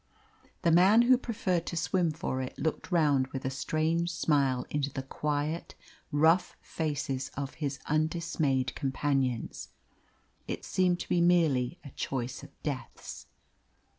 [0.63, 4.91] The man who preferred to swim for it looked round with a strange smile into
[4.91, 5.75] the quiet,
[6.11, 9.67] rough faces of his undismayed companions.
[10.47, 13.27] It seemed to be merely a choice of deaths.